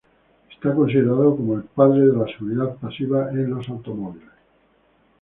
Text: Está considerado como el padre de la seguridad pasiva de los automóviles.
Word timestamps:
Está 0.49 0.73
considerado 0.73 1.35
como 1.35 1.53
el 1.53 1.61
padre 1.61 2.07
de 2.07 2.13
la 2.17 2.25
seguridad 2.25 2.75
pasiva 2.77 3.27
de 3.27 3.47
los 3.47 3.69
automóviles. 3.69 4.31